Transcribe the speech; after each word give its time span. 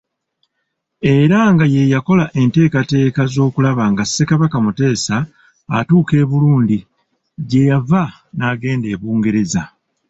Era 1.15 1.39
nga 1.51 1.65
ye 1.73 1.83
yakola 1.93 2.25
enteekateeka 2.41 3.21
z’okulaba 3.33 3.83
nga 3.91 4.03
Ssekabaka 4.05 4.57
Muteesa 4.65 5.17
atuuka 5.77 6.13
e 6.23 6.23
Burundi, 6.31 6.77
gye 7.49 7.61
yava 7.69 8.03
n'agenda 8.37 8.87
e 8.93 8.95
Bungereza. 9.01 9.63